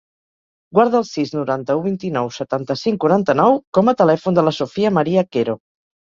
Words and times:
Guarda 0.75 0.99
el 0.99 1.03
sis, 1.09 1.33
noranta-u, 1.33 1.83
vint-i-nou, 1.83 2.31
setanta-cinc, 2.37 2.97
quaranta-nou 3.03 3.59
com 3.79 3.91
a 3.91 3.95
telèfon 3.99 4.39
de 4.39 4.45
la 4.47 4.55
Sofia 4.61 4.93
maria 4.97 5.25
Quero. 5.37 5.55